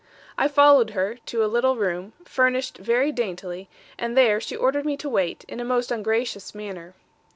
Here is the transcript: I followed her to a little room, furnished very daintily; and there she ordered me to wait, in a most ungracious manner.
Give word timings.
I 0.35 0.47
followed 0.47 0.89
her 0.97 1.17
to 1.27 1.45
a 1.45 1.45
little 1.45 1.75
room, 1.75 2.13
furnished 2.25 2.79
very 2.79 3.11
daintily; 3.11 3.69
and 3.99 4.17
there 4.17 4.41
she 4.41 4.55
ordered 4.55 4.83
me 4.83 4.97
to 4.97 5.07
wait, 5.07 5.45
in 5.47 5.59
a 5.59 5.63
most 5.63 5.91
ungracious 5.91 6.55
manner. 6.55 6.95